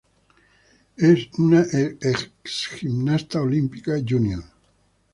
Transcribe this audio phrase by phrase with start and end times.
[0.97, 2.31] Es una ex
[2.71, 4.43] gimnasta olímpica junior.